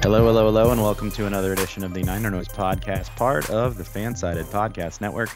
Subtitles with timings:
[0.00, 3.76] Hello, hello, hello, and welcome to another edition of the Niner Noise podcast, part of
[3.76, 5.28] the Fansided Podcast Network.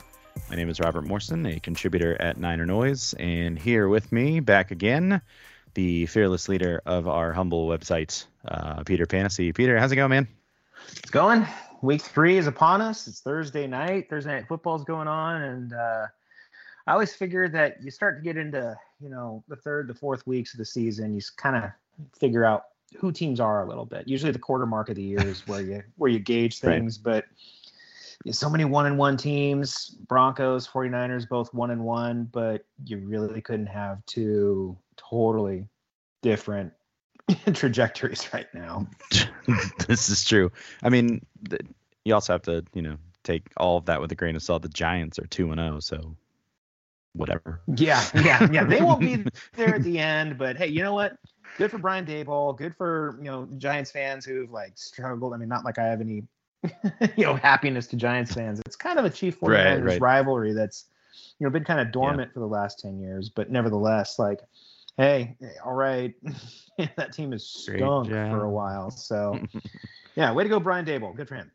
[0.48, 4.70] My name is Robert Morrison, a contributor at Niner Noise, and here with me, back
[4.70, 5.20] again,
[5.74, 9.52] the fearless leader of our humble website, uh, Peter Panacy.
[9.52, 10.28] Peter, how's it going, man?
[10.88, 11.46] It's going.
[11.82, 13.08] Week three is upon us.
[13.08, 14.08] It's Thursday night.
[14.08, 16.06] Thursday night football's going on, and uh,
[16.86, 20.24] I always figure that you start to get into, you know, the third, the fourth
[20.26, 21.14] weeks of the season.
[21.14, 21.72] You kind of
[22.18, 22.66] figure out
[22.98, 24.08] who teams are a little bit.
[24.08, 27.24] Usually, the quarter mark of the year is where you where you gauge things, right.
[27.24, 27.24] but
[28.30, 33.40] so many one and one teams broncos 49ers both one and one but you really
[33.40, 35.66] couldn't have two totally
[36.22, 36.72] different
[37.54, 38.86] trajectories right now
[39.88, 40.52] this is true
[40.82, 41.20] i mean
[42.04, 44.62] you also have to you know take all of that with a grain of salt
[44.62, 46.16] the giants are 2 and 0 so
[47.14, 49.24] whatever yeah yeah yeah they won't be
[49.54, 51.16] there at the end but hey you know what
[51.58, 55.48] good for brian daboll good for you know giants fans who've like struggled i mean
[55.48, 56.24] not like i have any
[57.16, 58.60] you know happiness to Giants fans.
[58.66, 60.00] It's kind of a Chief 49ers right, right.
[60.00, 60.86] rivalry that's
[61.38, 62.34] you know been kind of dormant yeah.
[62.34, 64.40] for the last 10 years, but nevertheless, like,
[64.96, 66.14] hey, all right,
[66.96, 68.90] that team is stunk for a while.
[68.90, 69.40] So
[70.14, 71.14] yeah, way to go, Brian Daboll.
[71.16, 71.50] Good for him.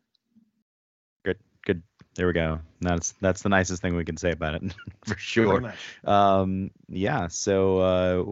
[1.24, 1.82] Good, good.
[2.18, 2.58] There we go.
[2.80, 4.74] That's that's the nicest thing we can say about it
[5.04, 5.72] for sure.
[6.04, 7.28] Um, yeah.
[7.28, 8.22] So uh,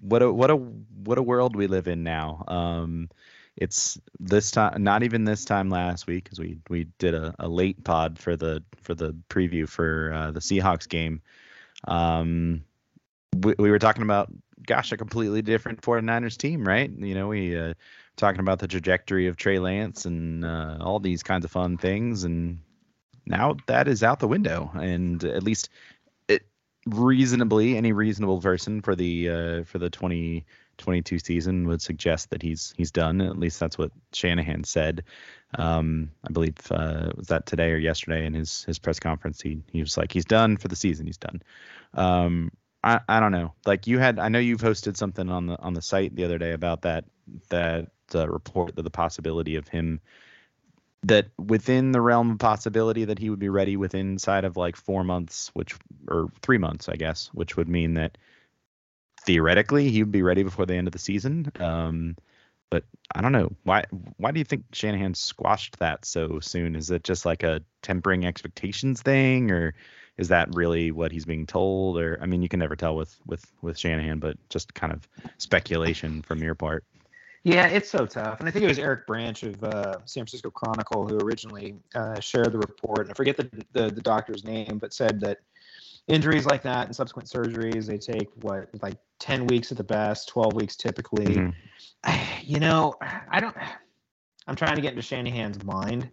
[0.00, 2.42] what a what a what a world we live in now.
[2.48, 3.10] Um,
[3.54, 7.48] it's this time not even this time last week because we we did a, a
[7.48, 11.20] late pod for the for the preview for uh, the Seahawks game.
[11.86, 12.64] Um,
[13.36, 14.32] we, we were talking about
[14.66, 16.90] gosh a completely different 49ers team, right?
[16.90, 17.74] You know, we uh,
[18.16, 22.24] talking about the trajectory of Trey Lance and uh, all these kinds of fun things,
[22.24, 22.60] and
[23.28, 24.70] now that is out the window.
[24.74, 25.68] And at least
[26.28, 26.42] it
[26.86, 30.44] reasonably any reasonable person for the uh, for the 20
[30.78, 33.20] 22 season would suggest that he's he's done.
[33.20, 35.04] At least that's what Shanahan said.
[35.58, 39.40] Um, I believe uh, was that today or yesterday in his his press conference.
[39.40, 41.06] He he was like he's done for the season.
[41.06, 41.42] He's done.
[41.94, 42.52] Um,
[42.82, 43.54] I I don't know.
[43.66, 46.38] Like you had, I know you've hosted something on the on the site the other
[46.38, 47.04] day about that
[47.50, 50.00] that uh, report that the possibility of him
[51.04, 54.76] that within the realm of possibility that he would be ready within inside of like
[54.76, 55.76] four months, which
[56.08, 58.18] or three months, I guess, which would mean that
[59.24, 61.52] theoretically he would be ready before the end of the season.
[61.60, 62.16] Um,
[62.70, 62.84] but
[63.14, 63.84] I don't know why.
[64.18, 66.76] Why do you think Shanahan squashed that so soon?
[66.76, 69.74] Is it just like a tempering expectations thing, or
[70.18, 71.98] is that really what he's being told?
[71.98, 75.08] Or I mean, you can never tell with with with Shanahan, but just kind of
[75.38, 76.84] speculation from your part.
[77.48, 78.40] Yeah, it's so tough.
[78.40, 82.20] And I think it was Eric Branch of uh, San Francisco Chronicle who originally uh,
[82.20, 83.00] shared the report.
[83.00, 85.38] And I forget the, the, the doctor's name, but said that
[86.08, 90.28] injuries like that and subsequent surgeries, they take what like 10 weeks at the best,
[90.28, 91.26] 12 weeks typically.
[91.26, 91.50] Mm-hmm.
[92.44, 92.94] You know,
[93.30, 93.54] I don't
[94.46, 96.10] I'm trying to get into Shanahan's mind,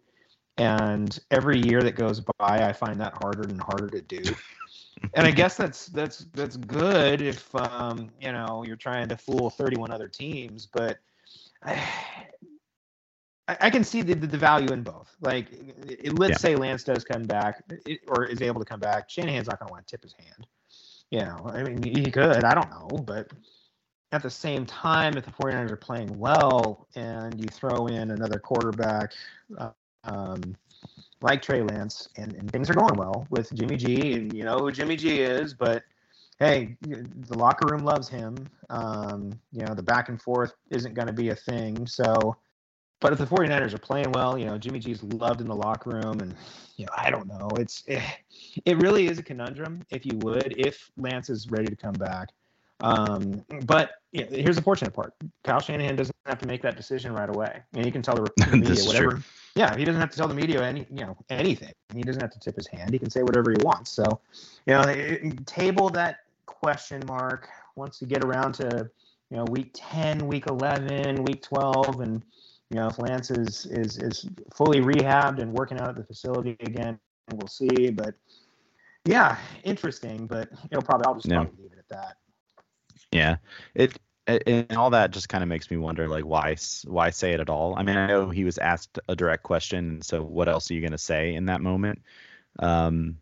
[0.58, 4.36] and every year that goes by, I find that harder and harder to do.
[5.14, 9.50] and I guess that's that's that's good if um, you know you're trying to fool
[9.50, 10.98] 31 other teams, but
[13.48, 15.16] I, I can see the, the value in both.
[15.22, 15.48] Like,
[16.14, 16.38] let's yeah.
[16.38, 17.64] say Lance does come back
[18.08, 19.10] or is able to come back.
[19.10, 20.48] Shanahan's not going to want to tip his hand.
[21.12, 22.44] You know, I mean, he could.
[22.44, 23.32] I don't know, but
[24.12, 28.40] at the same time, if the 49ers are playing well and you throw in another
[28.40, 29.14] quarterback
[29.58, 29.70] uh,
[30.06, 30.42] um,
[31.22, 34.58] like Trey Lance and, and things are going well with Jimmy G, and you know
[34.58, 35.84] who Jimmy G is, but
[36.40, 38.36] hey, the locker room loves him.
[38.70, 41.88] Um, you know, the back and forth isn't going to be a thing.
[41.88, 42.36] So,
[43.00, 45.92] but if the 49ers are playing well, you know, Jimmy G's loved in the locker
[45.92, 46.20] room.
[46.20, 46.36] And,
[46.78, 47.50] you know, I don't know.
[47.58, 48.02] It's, it,
[48.66, 52.30] it really is a conundrum, if you would, if Lance is ready to come back.
[52.82, 57.14] Um, but yeah, here's the fortunate part: Kyle Shanahan doesn't have to make that decision
[57.14, 59.12] right away, and he can tell the, the media whatever.
[59.12, 59.24] True.
[59.56, 61.72] Yeah, he doesn't have to tell the media any, you know, anything.
[61.94, 62.92] He doesn't have to tip his hand.
[62.92, 63.92] He can say whatever he wants.
[63.92, 64.20] So,
[64.66, 68.90] you know, table that question mark once you get around to,
[69.30, 72.24] you know, week 10, week 11, week 12, and
[72.70, 76.58] you know, if Lance is is is fully rehabbed and working out at the facility
[76.62, 77.00] again,
[77.32, 77.92] we'll see.
[77.92, 78.16] But
[79.06, 80.26] yeah, interesting.
[80.26, 81.44] But you know, probably I'll just yeah.
[81.44, 82.18] probably leave it at that.
[83.12, 83.38] Yeah,
[83.76, 86.56] it and all that just kind of makes me wonder, like, why
[86.86, 87.76] why say it at all?
[87.78, 90.82] I mean, I know he was asked a direct question, so what else are you
[90.82, 92.02] going to say in that moment?
[92.60, 93.18] Um,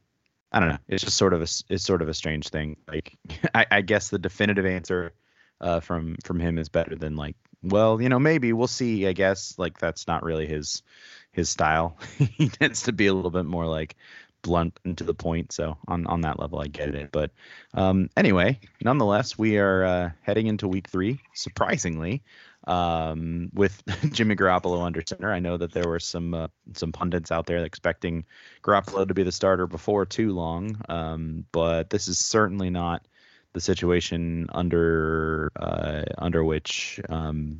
[0.53, 0.77] I don't know.
[0.87, 2.77] It's just sort of a it's sort of a strange thing.
[2.87, 3.17] Like,
[3.55, 5.13] I, I guess the definitive answer
[5.59, 9.07] uh, from from him is better than like, well, you know, maybe we'll see.
[9.07, 10.83] I guess like that's not really his
[11.31, 11.97] his style.
[12.17, 13.95] he tends to be a little bit more like,
[14.43, 15.51] blunt and to the point.
[15.51, 17.11] So on on that level, I get it.
[17.11, 17.31] But
[17.73, 21.19] um, anyway, nonetheless, we are uh, heading into week three.
[21.33, 22.21] Surprisingly,
[22.65, 23.81] um, with
[24.11, 27.63] Jimmy Garoppolo under center, I know that there were some uh, some pundits out there
[27.63, 28.25] expecting
[28.61, 30.79] Garoppolo to be the starter before too long.
[30.89, 33.05] Um, but this is certainly not
[33.53, 37.59] the situation under uh, under which um,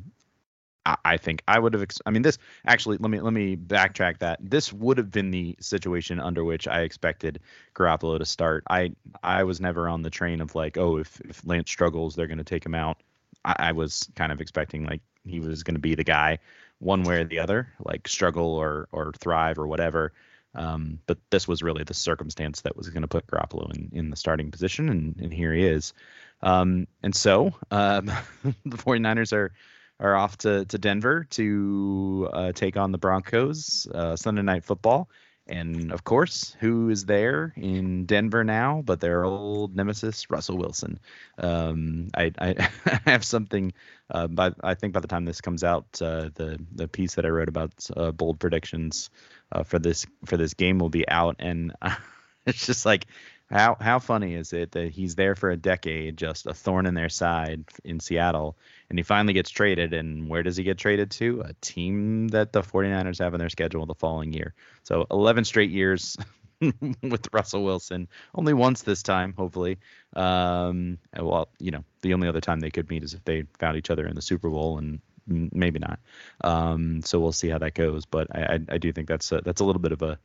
[0.86, 1.82] I think I would have.
[1.82, 2.36] Ex- I mean, this
[2.66, 2.98] actually.
[2.98, 4.18] Let me let me backtrack.
[4.18, 7.40] That this would have been the situation under which I expected
[7.74, 8.64] Garoppolo to start.
[8.68, 8.92] I
[9.22, 12.38] I was never on the train of like, oh, if if Lance struggles, they're going
[12.38, 12.98] to take him out.
[13.44, 16.38] I, I was kind of expecting like he was going to be the guy,
[16.78, 20.12] one way or the other, like struggle or or thrive or whatever.
[20.54, 24.10] Um, but this was really the circumstance that was going to put Garoppolo in, in
[24.10, 25.94] the starting position, and, and here he is.
[26.42, 28.06] Um, and so um,
[28.44, 29.52] the 49ers are
[30.00, 35.08] are off to, to Denver to uh, take on the Broncos uh, Sunday Night Football.
[35.46, 40.98] And of course, who is there in Denver now but their old nemesis, Russell Wilson?
[41.36, 43.74] Um, I, I, have something,
[44.10, 47.26] uh, by, I think by the time this comes out, uh, the the piece that
[47.26, 49.10] I wrote about uh, bold predictions
[49.52, 51.74] uh, for this for this game will be out, and
[52.46, 53.06] it's just like
[53.50, 56.94] how how funny is it that he's there for a decade, just a thorn in
[56.94, 58.56] their side in Seattle,
[58.90, 59.92] and he finally gets traded.
[59.92, 61.42] And where does he get traded to?
[61.42, 64.54] A team that the 49ers have in their schedule the following year.
[64.82, 66.16] So 11 straight years
[67.02, 68.08] with Russell Wilson.
[68.34, 69.78] Only once this time, hopefully.
[70.14, 73.76] Um, well, you know, the only other time they could meet is if they found
[73.76, 75.98] each other in the Super Bowl, and maybe not.
[76.42, 78.04] Um, so we'll see how that goes.
[78.06, 80.18] But I, I, I do think that's a, that's a little bit of a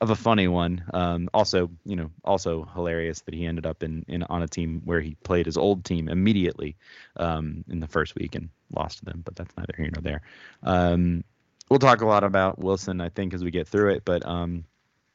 [0.00, 0.84] of a funny one.
[0.94, 4.82] Um, also, you know, also hilarious that he ended up in, in on a team
[4.84, 6.76] where he played his old team immediately
[7.16, 9.22] um, in the first week and lost to them.
[9.24, 10.22] But that's neither here nor there.
[10.62, 11.24] Um,
[11.68, 14.04] we'll talk a lot about Wilson, I think, as we get through it.
[14.04, 14.64] But um,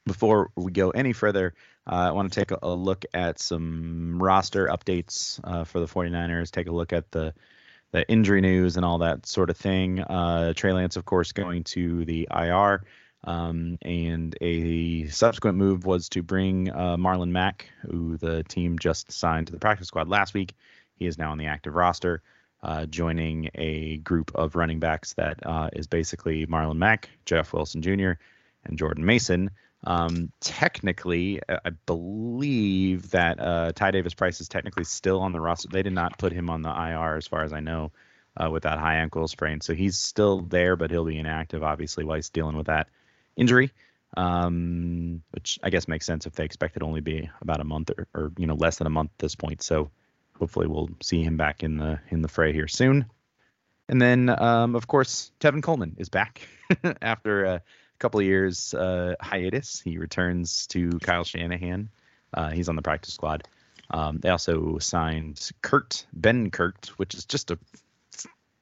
[0.06, 1.54] before we go any further,
[1.86, 5.86] uh, I want to take a, a, look at some roster updates uh, for the
[5.86, 6.50] 49ers.
[6.50, 7.34] Take a look at the
[7.92, 10.00] the injury news and all that sort of thing.
[10.00, 12.84] Uh, Trey Lance, of course, going to the IR.
[13.24, 19.10] Um, and a subsequent move was to bring uh, Marlon Mack, who the team just
[19.10, 20.54] signed to the practice squad last week.
[20.94, 22.22] He is now on the active roster,
[22.62, 27.82] uh, joining a group of running backs that uh, is basically Marlon Mack, Jeff Wilson
[27.82, 28.12] Jr.,
[28.64, 29.50] and Jordan Mason.
[29.84, 35.68] Um, technically, I believe that uh, Ty Davis Price is technically still on the roster.
[35.68, 37.92] They did not put him on the IR, as far as I know,
[38.36, 39.60] uh, with that high ankle sprain.
[39.60, 42.88] So he's still there, but he'll be inactive, obviously, while he's dealing with that
[43.36, 43.72] injury,
[44.16, 47.90] um, which I guess makes sense if they expect it only be about a month
[47.96, 49.62] or, or you know less than a month at this point.
[49.62, 49.90] So
[50.38, 53.06] hopefully we'll see him back in the in the fray here soon.
[53.88, 56.46] And then um, of course Tevin Coleman is back
[57.02, 57.62] after a
[57.98, 59.80] couple of years uh, hiatus.
[59.80, 61.90] He returns to Kyle Shanahan.
[62.34, 63.46] Uh, he's on the practice squad.
[63.90, 67.58] Um, they also signed Kurt Benkert, which is just a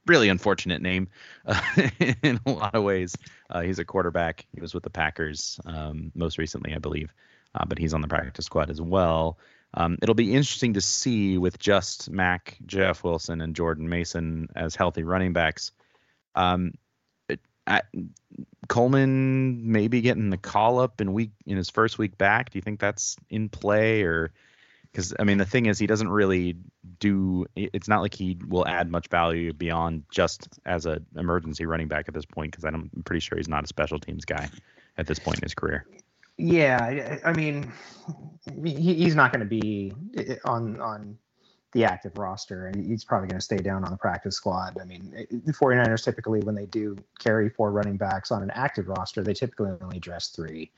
[0.06, 1.08] really unfortunate name
[1.46, 1.60] uh,
[2.22, 3.16] in a lot of ways.
[3.50, 4.46] Uh, he's a quarterback.
[4.52, 7.12] He was with the Packers um, most recently, I believe,
[7.54, 9.38] uh, but he's on the practice squad as well.
[9.74, 14.76] Um, it'll be interesting to see with just Mac, Jeff Wilson, and Jordan Mason as
[14.76, 15.72] healthy running backs.
[16.36, 16.74] Um,
[17.28, 17.40] it,
[18.68, 22.50] Coleman maybe getting the call up in week in his first week back.
[22.50, 24.32] Do you think that's in play or?
[24.94, 26.56] Because I mean the thing is he doesn't really
[27.00, 27.46] do.
[27.56, 32.04] It's not like he will add much value beyond just as an emergency running back
[32.06, 32.52] at this point.
[32.52, 34.48] Because I'm pretty sure he's not a special teams guy
[34.96, 35.84] at this point in his career.
[36.36, 37.72] Yeah, I mean,
[38.64, 39.92] he's not going to be
[40.44, 41.18] on on
[41.74, 44.78] the active roster, and he's probably going to stay down on the practice squad.
[44.80, 48.88] I mean, the 49ers typically, when they do carry four running backs on an active
[48.88, 50.70] roster, they typically only dress three.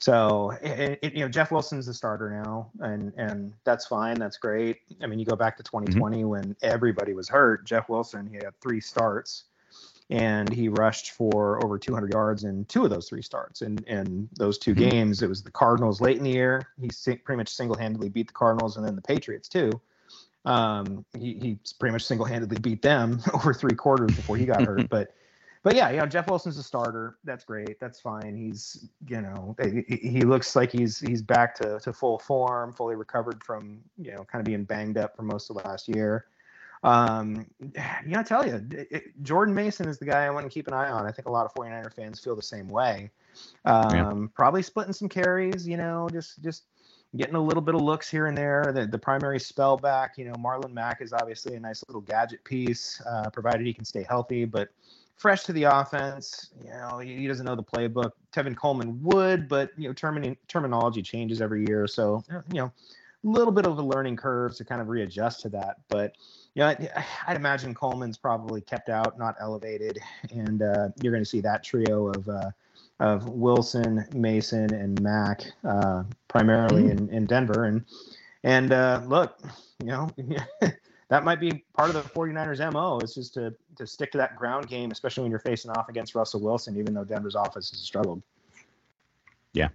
[0.00, 4.16] So, it, it, you know, Jeff Wilson's the starter now, and and that's fine.
[4.16, 4.80] That's great.
[5.00, 6.28] I mean, you go back to 2020 mm-hmm.
[6.28, 7.64] when everybody was hurt.
[7.64, 9.44] Jeff Wilson, he had three starts,
[10.10, 13.62] and he rushed for over 200 yards in two of those three starts.
[13.62, 14.90] And in those 2 mm-hmm.
[14.90, 16.66] games, it was the Cardinals late in the year.
[16.80, 16.90] He
[17.24, 19.80] pretty much single-handedly beat the Cardinals, and then the Patriots too.
[20.44, 24.86] Um, he, he pretty much single-handedly beat them over three quarters before he got hurt.
[24.90, 25.14] But
[25.62, 27.18] but yeah, you know, Jeff Wilson's a starter.
[27.22, 27.78] That's great.
[27.78, 28.34] That's fine.
[28.34, 32.96] He's, you know, he, he looks like he's he's back to, to full form, fully
[32.96, 36.26] recovered from, you know, kind of being banged up for most of last year.
[36.82, 37.46] Um,
[38.04, 40.74] yeah, I tell you, it, Jordan Mason is the guy I want to keep an
[40.74, 41.06] eye on.
[41.06, 43.10] I think a lot of 49er fans feel the same way.
[43.64, 44.26] Um, yeah.
[44.34, 46.64] Probably splitting some carries, you know, just just
[47.16, 48.72] getting a little bit of looks here and there.
[48.74, 52.42] The, the primary spell back, you know, Marlon Mack is obviously a nice little gadget
[52.44, 54.44] piece, uh, provided he can stay healthy.
[54.44, 54.70] But
[55.16, 58.12] fresh to the offense, you know, he, he doesn't know the playbook.
[58.32, 62.72] Tevin Coleman would, but you know, termin- terminology changes every year, so you know,
[63.24, 65.76] a little bit of a learning curve to kind of readjust to that.
[65.88, 66.16] But
[66.54, 70.00] you know, I, I'd imagine Coleman's probably kept out, not elevated,
[70.30, 72.28] and uh, you're going to see that trio of.
[72.28, 72.50] Uh,
[73.02, 77.08] of Wilson, Mason, and Mack, uh, primarily mm-hmm.
[77.08, 77.64] in, in Denver.
[77.64, 77.84] And
[78.44, 79.38] and uh, look,
[79.80, 80.08] you know,
[81.08, 84.36] that might be part of the 49ers MO is just to to stick to that
[84.36, 87.80] ground game, especially when you're facing off against Russell Wilson, even though Denver's offense has
[87.80, 88.22] struggled.
[89.52, 89.68] Yeah.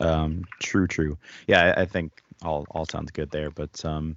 [0.00, 1.16] Um, true, true.
[1.46, 3.50] Yeah, I, I think all all sounds good there.
[3.50, 4.14] But um,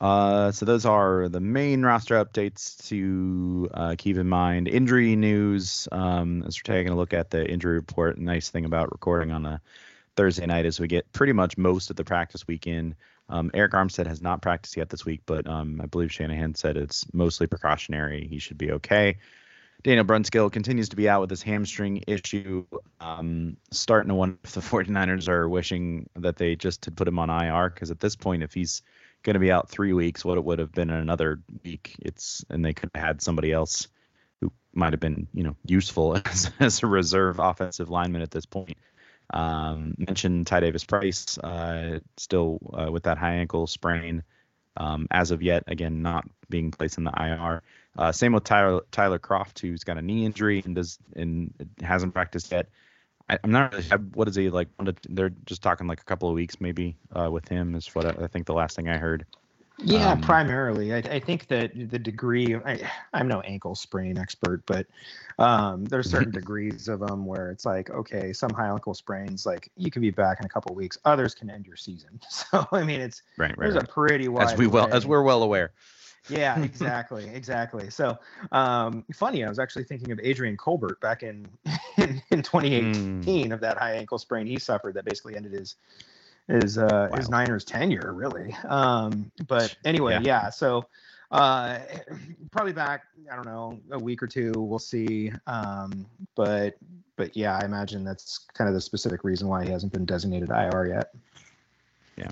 [0.00, 4.68] uh, so those are the main roster updates to uh, keep in mind.
[4.68, 5.88] Injury news.
[5.92, 9.46] Um, as we're taking a look at the injury report, nice thing about recording on
[9.46, 9.60] a
[10.16, 12.96] Thursday night is we get pretty much most of the practice weekend.
[13.28, 16.76] Um, Arik Armstead has not practiced yet this week, but um, I believe Shanahan said
[16.76, 18.26] it's mostly precautionary.
[18.26, 19.16] He should be okay.
[19.82, 22.64] Daniel Brunskill continues to be out with his hamstring issue.
[23.00, 27.18] Um, starting to wonder if the 49ers are wishing that they just had put him
[27.18, 28.82] on IR because at this point, if he's
[29.24, 31.96] going to be out three weeks, what it would have been in another week.
[31.98, 33.88] It's and they could have had somebody else
[34.40, 38.46] who might have been you know useful as, as a reserve offensive lineman at this
[38.46, 38.76] point.
[39.32, 44.22] Um, mentioned Ty Davis Price uh, still uh, with that high ankle sprain.
[44.76, 47.62] Um, as of yet, again, not being placed in the IR.
[47.96, 52.12] Uh, same with Tyler, Tyler Kroft, who's got a knee injury and does and hasn't
[52.12, 52.68] practiced yet.
[53.28, 53.84] I, am not really.
[53.84, 53.98] sure.
[53.98, 54.68] What is he like?
[55.08, 57.74] They're just talking like a couple of weeks, maybe, uh, with him.
[57.74, 59.24] Is what I, I, think the last thing I heard.
[59.78, 60.94] Yeah, um, primarily.
[60.94, 62.54] I, I, think that the degree.
[62.54, 64.86] I, I'm no ankle sprain expert, but
[65.38, 69.70] um, there's certain degrees of them where it's like, okay, some high ankle sprains, like
[69.76, 70.98] you can be back in a couple of weeks.
[71.04, 72.20] Others can end your season.
[72.30, 73.50] So I mean, it's right.
[73.50, 73.84] right there's right.
[73.84, 74.52] a pretty wide.
[74.52, 75.72] As we well as we're well aware.
[76.28, 77.90] Yeah, exactly, exactly.
[77.90, 78.18] So,
[78.52, 81.48] um, funny, I was actually thinking of Adrian Colbert back in
[81.98, 83.52] in, in 2018 mm.
[83.52, 85.76] of that high ankle sprain he suffered that basically ended his
[86.48, 87.16] his uh, wow.
[87.16, 88.54] his Niners tenure, really.
[88.68, 90.44] Um, but anyway, yeah.
[90.44, 90.86] yeah so
[91.30, 91.78] uh,
[92.50, 93.04] probably back.
[93.30, 94.52] I don't know, a week or two.
[94.56, 95.32] We'll see.
[95.46, 96.76] Um, but
[97.16, 100.50] but yeah, I imagine that's kind of the specific reason why he hasn't been designated
[100.50, 101.14] IR yet.
[102.16, 102.30] Yeah.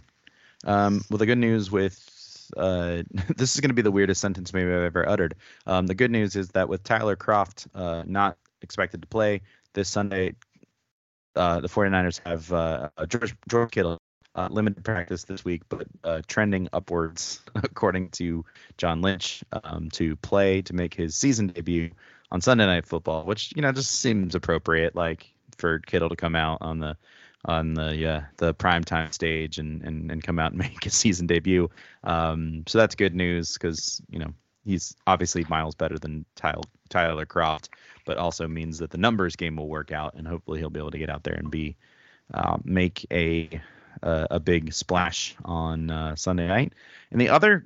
[0.65, 2.12] Um, well, the good news with
[2.57, 3.03] uh,
[3.37, 5.35] this is going to be the weirdest sentence maybe I've ever uttered.
[5.67, 9.43] Um, the good news is that with Tyler Kroft uh, not expected to play
[9.75, 10.35] this Sunday,
[11.35, 13.99] uh, the 49ers have uh, George, George Kittle
[14.35, 18.45] uh, limited practice this week, but uh, trending upwards, according to
[18.79, 21.91] John Lynch, um, to play to make his season debut
[22.31, 26.35] on Sunday Night Football, which you know just seems appropriate, like for Kittle to come
[26.35, 26.97] out on the
[27.45, 30.95] on the uh, the prime time stage and, and and come out and make his
[30.95, 31.71] season debut.
[32.05, 34.33] Um, so that's good news because you know
[34.65, 37.69] he's obviously miles better than Tyler Tyler Kroft,
[38.05, 40.91] but also means that the numbers game will work out and hopefully he'll be able
[40.91, 41.77] to get out there and be
[42.33, 43.61] uh, make a
[44.03, 46.73] a, a big splash on uh, Sunday night.
[47.11, 47.65] And the other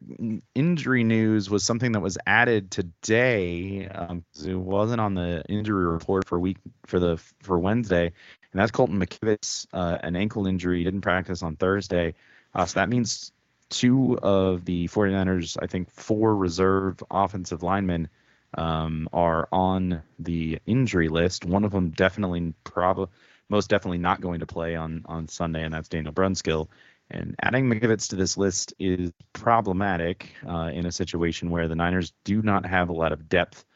[0.54, 3.87] injury news was something that was added today.
[3.88, 8.12] Um, it wasn't on the injury report for week for the for Wednesday,
[8.56, 10.82] and that's Colton McKivitz, uh, an ankle injury.
[10.82, 12.14] Didn't practice on Thursday,
[12.54, 13.30] uh, so that means
[13.68, 18.08] two of the 49ers, I think four reserve offensive linemen
[18.54, 21.44] um, are on the injury list.
[21.44, 23.08] One of them definitely, probably,
[23.50, 26.68] most definitely not going to play on on Sunday, and that's Daniel Brunskill.
[27.10, 32.14] And adding McKivitz to this list is problematic uh, in a situation where the Niners
[32.25, 33.66] do not have a lot of depth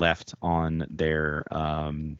[0.00, 2.18] left on their um,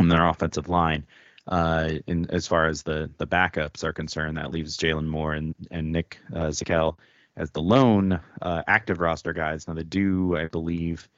[0.00, 1.06] on their offensive line.
[1.46, 5.54] Uh, in as far as the the backups are concerned, that leaves Jalen Moore and
[5.70, 6.96] and Nick uh, Zakelj
[7.36, 9.66] as the lone uh, active roster guys.
[9.68, 11.08] Now they do, I believe,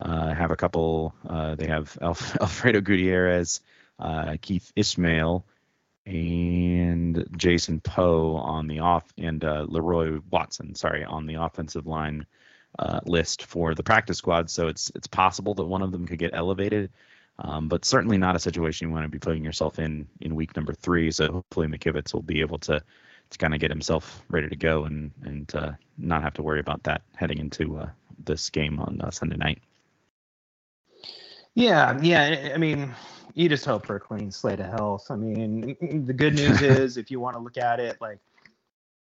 [0.00, 1.14] uh, have a couple.
[1.28, 3.60] Uh, they have Alf- Alfredo Gutierrez,
[3.98, 5.44] uh, Keith Ismael,
[6.06, 12.26] and Jason Poe on the off, and uh, Leroy Watson, sorry, on the offensive line
[13.04, 14.50] list for the practice squad.
[14.50, 16.90] So it's it's possible that one of them could get elevated.
[17.38, 20.54] Um, but certainly not a situation you want to be putting yourself in in week
[20.54, 21.10] number three.
[21.10, 22.80] So hopefully McKivitz will be able to
[23.30, 26.60] to kind of get himself ready to go and and uh, not have to worry
[26.60, 27.88] about that heading into uh,
[28.24, 29.60] this game on uh, Sunday night.
[31.54, 32.52] Yeah, yeah.
[32.54, 32.92] I mean,
[33.34, 35.06] you just hope for a clean slate of health.
[35.10, 35.76] I mean,
[36.06, 38.18] the good news is if you want to look at it like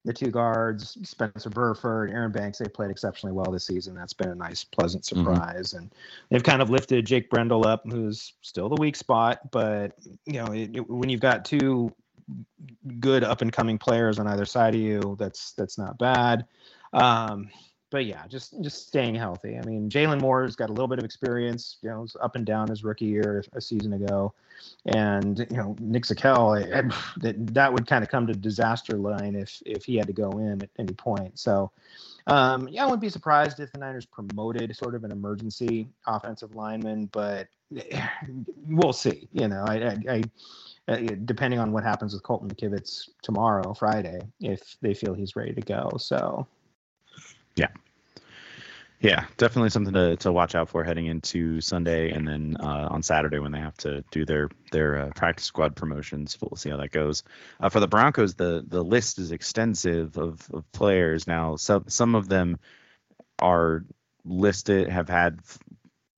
[0.03, 3.93] the two guards, Spencer Burford, Aaron Banks, they played exceptionally well this season.
[3.93, 5.19] That's been a nice, pleasant mm-hmm.
[5.19, 5.69] surprise.
[5.69, 5.77] Mm-hmm.
[5.77, 5.95] And
[6.29, 9.51] they've kind of lifted Jake Brendel up, who's still the weak spot.
[9.51, 11.93] But, you know, it, it, when you've got two
[12.99, 15.15] good up and coming players on either side of you.
[15.19, 16.45] That's that's not bad.
[16.93, 17.49] Um,
[17.91, 19.57] but yeah, just just staying healthy.
[19.57, 21.77] I mean, Jalen Moore's got a little bit of experience.
[21.83, 24.33] You know, was up and down his rookie year a season ago,
[24.85, 29.61] and you know Nick Zakelj, that that would kind of come to disaster line if
[29.65, 31.37] if he had to go in at any point.
[31.37, 31.71] So.
[32.27, 36.53] Um, yeah, I wouldn't be surprised if the Niners promoted sort of an emergency offensive
[36.53, 37.47] lineman, but
[38.67, 39.27] we'll see.
[39.33, 40.23] You know, I, I, I
[40.87, 45.53] uh, depending on what happens with Colton McKivitz tomorrow, Friday, if they feel he's ready
[45.53, 45.89] to go.
[45.97, 46.45] So,
[47.55, 47.67] yeah.
[49.01, 53.01] Yeah, definitely something to, to watch out for heading into Sunday, and then uh, on
[53.01, 56.37] Saturday when they have to do their their uh, practice squad promotions.
[56.39, 57.23] We'll see how that goes.
[57.59, 61.55] Uh, for the Broncos, the the list is extensive of, of players now.
[61.55, 62.59] Some some of them
[63.39, 63.85] are
[64.23, 65.39] listed have had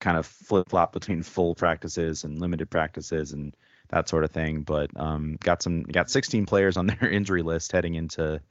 [0.01, 3.55] kind of flip flop between full practices and limited practices, and
[3.91, 4.63] that sort of thing.
[4.63, 8.41] But um, got some got 16 players on their injury list heading into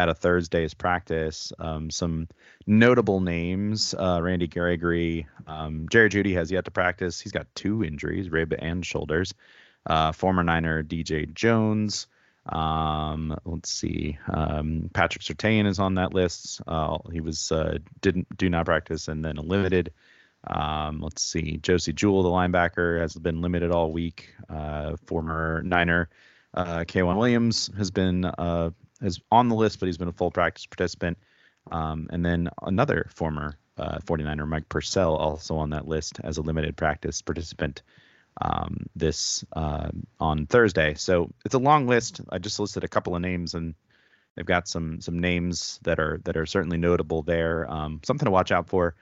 [0.00, 1.52] at a Thursday's practice.
[1.58, 2.28] Um, some
[2.66, 7.20] notable names: uh, Randy Gregory, um, Jerry Jeudy has yet to practice.
[7.20, 9.34] He's got two injuries, rib and shoulders.
[9.84, 12.06] Uh, former Niner DJ Jones.
[12.46, 14.18] Um, let's see.
[14.32, 16.62] Um, Patrick Surtain is on that list.
[16.66, 19.92] Uh, he was uh, didn't do not practice and then limited.
[20.46, 21.58] Um, let's see.
[21.58, 24.34] Josey Jewell, the linebacker, has been limited all week.
[24.48, 26.08] Uh, former Niner
[26.54, 28.70] uh, K'Waun Williams has been uh,
[29.02, 31.18] has on the list, but he's been a full practice participant.
[31.70, 36.42] Um, and then another former uh, 49er, Mike Purcell, also on that list as a
[36.42, 37.82] limited practice participant
[38.40, 40.94] um, this uh, on Thursday.
[40.94, 42.20] So it's a long list.
[42.30, 43.74] I just listed a couple of names, and
[44.34, 47.70] they've got some some names that are that are certainly notable there.
[47.70, 48.94] Um, something to watch out for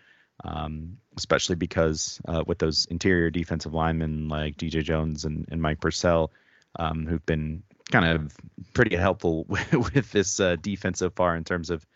[0.44, 5.80] um, especially because uh, with those interior defensive linemen like DJ Jones and, and Mike
[5.80, 6.32] Purcell,
[6.78, 8.36] um, who've been kind of
[8.74, 11.86] pretty helpful with, with this uh, defense so far in terms of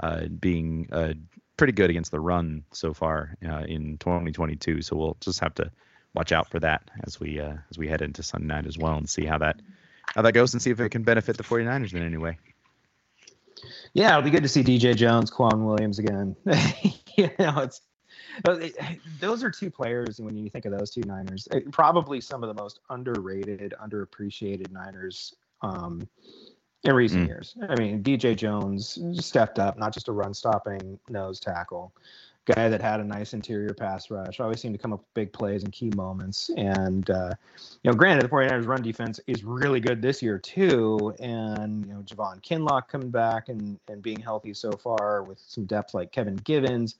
[0.00, 1.12] uh, being uh,
[1.56, 4.82] pretty good against the run so far uh, in 2022.
[4.82, 5.70] So we'll just have to
[6.14, 8.96] watch out for that as we uh, as we head into Sunday night as well
[8.96, 9.60] and see how that
[10.14, 12.38] how that goes and see if it can benefit the 49ers in any way.
[13.92, 16.34] Yeah, it'll be good to see DJ Jones, K'Waun Williams again.
[17.16, 17.82] you know, it's
[19.20, 22.42] those are two players, and when you think of those two Niners, eh, probably some
[22.42, 26.08] of the most underrated, underappreciated Niners um,
[26.84, 27.28] in recent mm.
[27.28, 27.56] years.
[27.68, 31.92] I mean, DJ Jones stepped up, not just a run-stopping nose tackle,
[32.46, 35.32] guy that had a nice interior pass rush, always seemed to come up with big
[35.32, 36.50] plays in key moments.
[36.56, 37.34] And, uh,
[37.82, 41.14] you know, granted, the 49ers run defense is really good this year, too.
[41.20, 45.64] And, you know, Javon Kinlaw coming back and, and being healthy so far with some
[45.64, 46.96] depth like Kevin Givens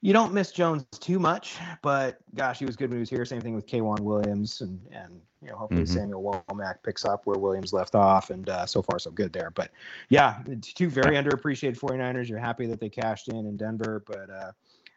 [0.00, 3.24] you don't miss Jones too much, but gosh, he was good when he was here.
[3.24, 5.92] Same thing with K'Waun Williams, and and you know hopefully mm-hmm.
[5.92, 9.50] Samuel Womack picks up where Williams left off, and uh, so far so good there.
[9.50, 9.70] But
[10.08, 12.28] yeah, two very underappreciated 49ers.
[12.28, 14.52] You're happy that they cashed in in Denver, but uh,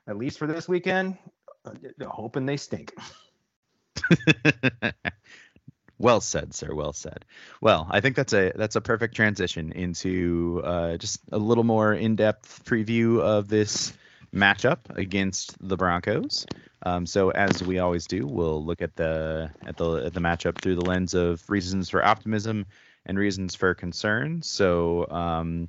[0.08, 1.18] at least for this weekend,
[1.66, 1.74] uh,
[2.08, 2.94] hoping they stink.
[6.02, 6.74] Well said, sir.
[6.74, 7.26] Well said.
[7.62, 11.94] Well, I think that's a that's a perfect transition into uh, just a little more
[11.94, 13.94] in-depth preview of this
[14.34, 16.46] matchup against the Broncos.
[16.84, 20.60] Um, so as we always do, we'll look at the at the at the matchup
[20.60, 22.66] through the lens of reasons for optimism
[23.06, 24.42] and reasons for concern.
[24.42, 25.68] So um,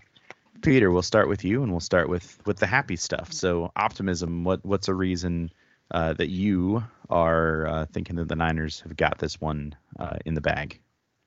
[0.63, 3.33] Peter, we'll start with you, and we'll start with with the happy stuff.
[3.33, 4.45] So optimism.
[4.45, 5.51] What what's a reason
[5.91, 10.35] uh, that you are uh, thinking that the Niners have got this one uh, in
[10.35, 10.81] the bag,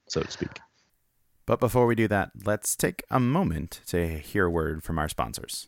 [0.08, 0.60] so to speak.
[1.45, 5.08] But before we do that, let's take a moment to hear a word from our
[5.08, 5.67] sponsors.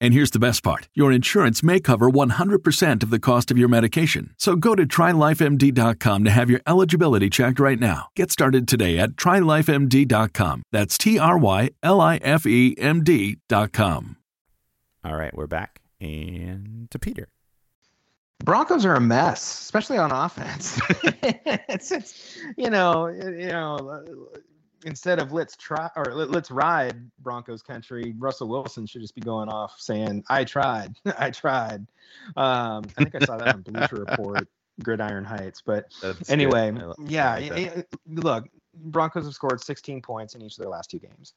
[0.00, 3.68] And here's the best part your insurance may cover 100% of the cost of your
[3.68, 4.34] medication.
[4.38, 8.08] So go to trylifemd.com to have your eligibility checked right now.
[8.14, 10.62] Get started today at trylifemd.com.
[10.72, 14.16] That's T R Y L I F E M D.com.
[15.04, 15.80] All right, we're back.
[16.00, 17.28] And to Peter.
[18.44, 20.80] Broncos are a mess, especially on offense.
[21.68, 24.04] it's, it's, you know, you know,
[24.84, 29.48] instead of let's try or let's ride Broncos country, Russell Wilson should just be going
[29.48, 31.86] off saying, "I tried, I tried."
[32.36, 34.48] Um, I think I saw that on Bleacher Report,
[34.82, 35.62] Gridiron Heights.
[35.64, 36.72] But That's anyway,
[37.06, 41.34] yeah, like look, Broncos have scored 16 points in each of their last two games.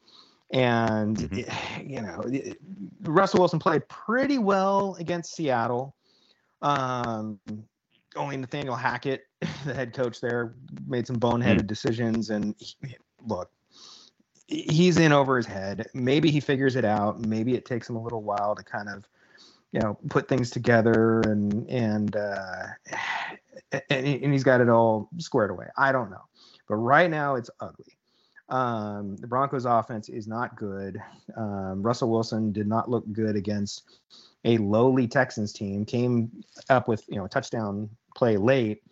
[0.53, 1.89] And mm-hmm.
[1.89, 2.23] you know,
[3.03, 5.95] Russell Wilson played pretty well against Seattle.
[6.61, 7.39] Um,
[8.15, 9.23] only Nathaniel Hackett,
[9.65, 10.53] the head coach there,
[10.87, 11.67] made some boneheaded mm.
[11.67, 13.51] decisions, and he, look,
[14.47, 15.87] he's in over his head.
[15.93, 17.19] Maybe he figures it out.
[17.19, 19.07] Maybe it takes him a little while to kind of,
[19.71, 22.67] you know, put things together and and uh,
[23.71, 25.67] and, and he's got it all squared away.
[25.77, 26.23] I don't know,
[26.67, 27.97] but right now it's ugly.
[28.49, 31.01] Um, the Broncos' offense is not good.
[31.37, 33.83] Um, Russell Wilson did not look good against
[34.43, 35.85] a lowly Texans team.
[35.85, 36.29] Came
[36.69, 38.83] up with you know a touchdown play late,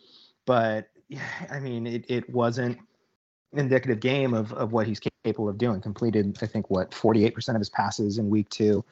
[0.45, 0.89] but
[1.51, 2.79] I mean it it wasn't
[3.53, 5.81] indicative game of, of what he's capable of doing.
[5.81, 8.83] Completed, I think, what 48% of his passes in week two.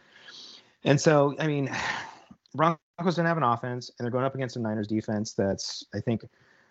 [0.84, 1.70] And so, I mean,
[2.56, 2.80] Broncos
[3.15, 6.24] didn't have an offense, and they're going up against a Niners defense that's, I think,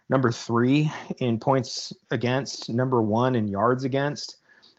[0.09, 4.37] number three in points against, number one in yards against.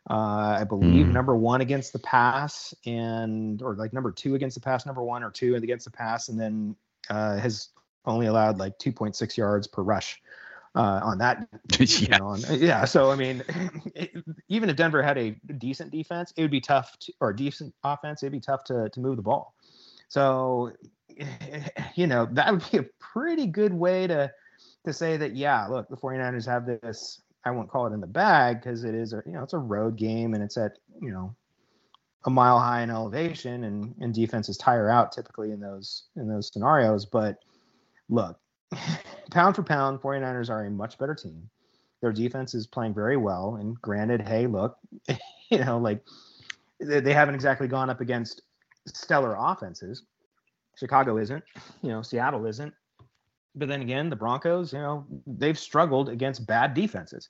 [0.09, 1.11] Uh, I believe mm.
[1.11, 5.21] number one against the pass, and or like number two against the pass, number one
[5.21, 6.77] or two against the pass, and then
[7.09, 7.69] uh, has
[8.05, 10.21] only allowed like 2.6 yards per rush
[10.77, 11.47] uh, on that.
[11.79, 12.17] yeah.
[12.17, 12.85] Know, on, yeah.
[12.85, 13.43] So I mean,
[13.95, 14.11] it,
[14.47, 18.21] even if Denver had a decent defense, it would be tough to, or decent offense,
[18.21, 19.55] it'd be tough to to move the ball.
[20.07, 20.71] So,
[21.95, 24.31] you know, that would be a pretty good way to
[24.85, 28.07] to say that yeah, look, the 49ers have this I won't call it in the
[28.07, 31.11] bag because it is a you know it's a road game and it's at you
[31.11, 31.35] know
[32.25, 36.51] a mile high in elevation and and defenses tire out typically in those in those
[36.53, 37.05] scenarios.
[37.05, 37.37] But
[38.09, 38.39] look,
[39.31, 41.49] pound for pound, 49ers are a much better team.
[42.01, 43.55] Their defense is playing very well.
[43.55, 44.77] And granted, hey, look,
[45.49, 46.03] you know, like
[46.79, 48.41] they, haven't exactly gone up against
[48.85, 50.03] stellar offenses.
[50.75, 51.43] Chicago isn't,
[51.81, 52.73] you know, Seattle isn't.
[53.55, 57.29] But then again, the Broncos, you know, they've struggled against bad defenses.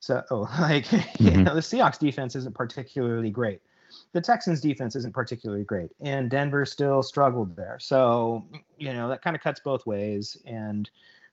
[0.00, 0.24] So,
[0.60, 1.24] like, mm-hmm.
[1.24, 3.60] you know, the Seahawks defense isn't particularly great.
[4.12, 7.78] The Texans defense isn't particularly great, and Denver still struggled there.
[7.78, 8.46] So,
[8.78, 10.36] you know, that kind of cuts both ways.
[10.46, 10.88] And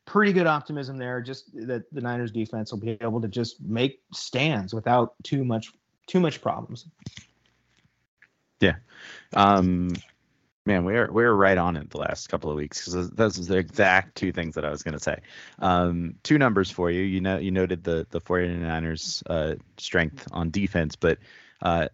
[0.06, 1.22] pretty good optimism there.
[1.22, 5.72] Just that the Niners defense will be able to just make stands without too much
[6.08, 6.86] too much problems.
[8.60, 8.76] Yeah.
[9.34, 9.94] Um,
[10.68, 13.60] Man, we're we're right on it the last couple of weeks because those are the
[13.60, 15.20] exact two things that I was going to say.
[15.60, 17.04] Um, two numbers for you.
[17.04, 21.20] You know, you noted the the 49ers uh, strength on defense, but
[21.62, 21.90] uh,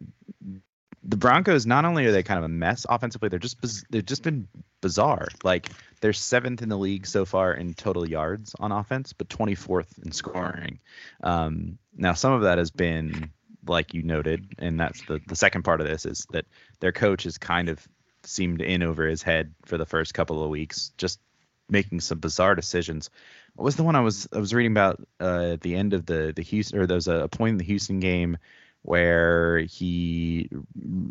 [1.04, 3.58] the Broncos not only are they kind of a mess offensively, they're just
[3.90, 4.48] they've just been
[4.82, 5.28] bizarre.
[5.44, 10.04] Like they're seventh in the league so far in total yards on offense, but 24th
[10.04, 10.80] in scoring.
[11.24, 13.32] Um, now some of that has been
[13.66, 16.46] like you noted, and that's the the second part of this is that
[16.80, 17.88] their coach is kind of
[18.24, 21.20] seemed in over his head for the first couple of weeks, just
[21.68, 23.10] making some bizarre decisions.
[23.56, 26.06] What was the one I was I was reading about uh, at the end of
[26.06, 28.38] the the Houston or there was a point in the Houston game
[28.84, 30.50] where he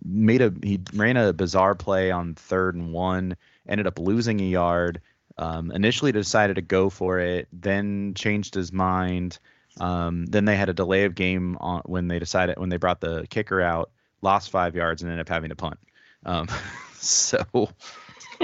[0.05, 3.37] made a he ran a bizarre play on third and one,
[3.69, 5.01] ended up losing a yard.
[5.39, 9.39] Um, initially decided to go for it, then changed his mind.
[9.79, 13.01] Um, then they had a delay of game on when they decided when they brought
[13.01, 15.79] the kicker out, lost five yards, and ended up having to punt.
[16.27, 16.49] Um,
[16.95, 17.71] so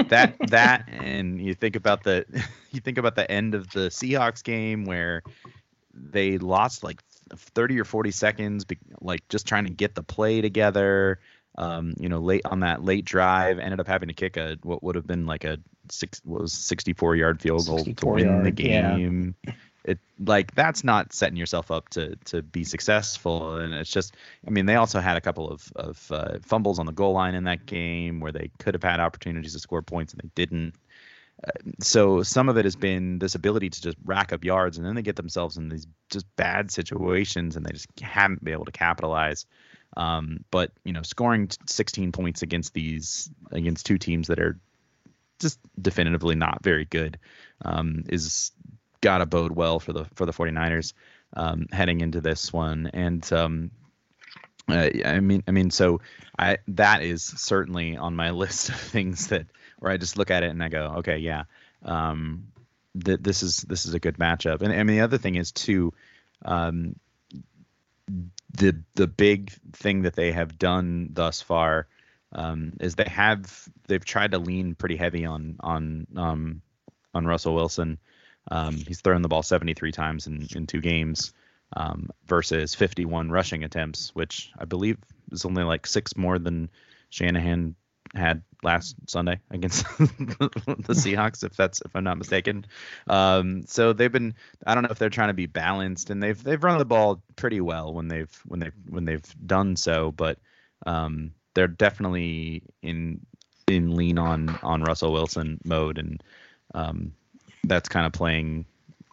[0.09, 2.25] that that and you think about the
[2.71, 5.23] you think about the end of the Seahawks game where
[5.93, 7.03] they lost like
[7.35, 8.65] 30 or 40 seconds
[9.01, 11.21] like just trying to get the play together.
[11.59, 14.83] Um, you know late on that late drive ended up having to kick a what
[14.83, 15.59] would have been like a
[15.91, 19.35] six was 64 yard field goal to win yard, the game.
[19.47, 19.53] Yeah
[19.87, 23.57] it like that's not setting yourself up to to be successful.
[23.57, 26.87] And it's just i mean they also had a couple of of uh, fumbles on
[26.87, 30.13] the goal line in that game where they could have had opportunities to score points
[30.13, 30.75] and they didn't
[31.81, 34.95] so some of it has been this ability to just rack up yards and then
[34.95, 38.73] they get themselves in these just bad situations and they just haven't been able to
[38.73, 39.47] capitalize
[39.97, 44.59] um, but you know scoring 16 points against these against two teams that are
[45.39, 47.19] just definitively not very good
[47.65, 48.53] um, is
[49.01, 50.93] got to bode well for the for the 49ers
[51.35, 52.91] um, heading into this one.
[52.93, 53.71] And um,
[54.69, 56.01] uh, I mean, I mean, so
[56.39, 59.47] I that is certainly on my list of things that
[59.79, 61.45] where I just look at it and I go, okay, yeah,
[61.85, 62.49] um,
[63.03, 64.63] th- this is this is a good matchup.
[64.63, 65.93] And I mean, the other thing is too,
[66.45, 66.97] um,
[68.55, 71.87] the the big thing that they have done thus far
[72.33, 76.63] um, is they have they've tried to lean pretty heavy on on um,
[77.15, 77.99] on Russell Wilson
[78.49, 81.33] um, he's thrown the ball 73 times in, in two games
[81.75, 84.99] um, versus 51 rushing attempts, which I believe
[85.33, 86.71] is only like six more than
[87.11, 87.75] Shanahan
[88.15, 90.07] had last Sunday against the
[90.95, 92.67] Seahawks, if that's if I'm not mistaken.
[93.09, 94.35] Um, so they've been
[94.67, 97.23] I don't know if they're trying to be balanced, and they've they've run the ball
[97.37, 100.39] pretty well when they've when they when they've done so, but
[100.87, 103.21] um, they're definitely in
[103.67, 106.23] in lean on on Russell Wilson mode, and
[106.75, 107.13] um,
[107.65, 108.67] that's kind of playing,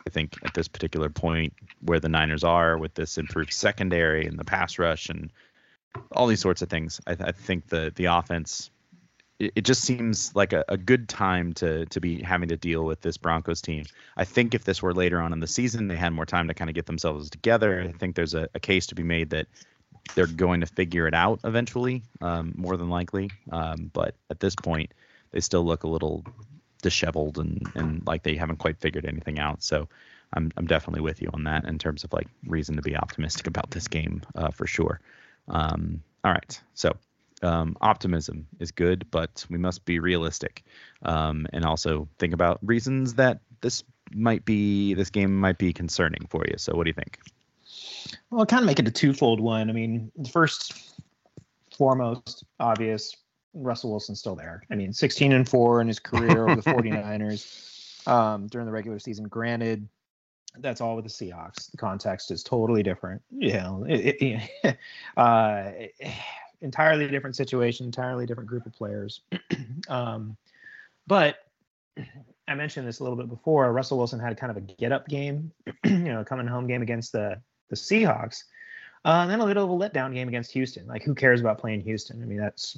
[0.06, 4.38] I think, at this particular point where the Niners are with this improved secondary and
[4.38, 5.32] the pass rush and
[6.12, 7.00] all these sorts of things.
[7.08, 8.70] I, I think the the offense
[9.40, 12.84] it, it just seems like a, a, good time to to be having to deal
[12.84, 13.86] with this Broncos team.
[14.18, 16.54] I think if this were later on in the season, they had more time to
[16.54, 17.82] kind of get themselves together.
[17.82, 19.48] I think there's a, a case to be made that
[20.16, 23.32] they're going to figure it out eventually, um, more than likely.
[23.52, 24.94] Um, but at this point,
[25.32, 26.26] they still look a little
[26.84, 29.64] disheveled and and like they haven't quite figured anything out.
[29.64, 29.90] So
[30.34, 33.48] I'm I'm definitely with you on that in terms of like reason to be optimistic
[33.48, 35.00] about this game uh, for sure.
[35.48, 36.96] Um, all right, so
[37.42, 40.64] um, optimism is good, but we must be realistic
[41.02, 46.28] um, and also think about reasons that this might be this game might be concerning
[46.30, 46.56] for you.
[46.58, 47.20] So what do you think?
[48.30, 49.70] Well, I'll kind of make it a twofold one.
[49.70, 51.02] I mean, the first
[51.76, 53.16] foremost obvious
[53.54, 54.64] Russell Wilson's still there.
[54.72, 59.00] I mean, 16 and 4 in his career over the 49ers um, during the regular
[59.00, 59.28] season.
[59.28, 59.88] Granted,
[60.60, 61.72] that's all with the Seahawks.
[61.72, 63.22] The context is totally different.
[63.32, 64.78] You know, it, it,
[65.18, 65.72] uh,
[66.62, 69.22] entirely different situation, entirely different group of players.
[69.90, 70.38] um,
[71.08, 71.38] but
[72.48, 73.72] I mentioned this a little bit before.
[73.72, 75.52] Russell Wilson had kind of a get up game,
[75.86, 78.44] you know, coming home game against the the Seahawks,
[79.06, 80.86] uh, and then a little of a letdown game against Houston.
[80.86, 82.22] Like, who cares about playing Houston?
[82.22, 82.78] I mean, that's